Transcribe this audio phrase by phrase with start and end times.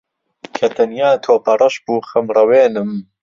[0.55, 2.89] کە تەنیا تۆپەڕەش بوو خەمڕەوێنم